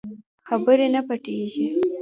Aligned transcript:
خبرې 0.47 0.87
نه 0.93 1.01
پټېږي. 1.07 1.65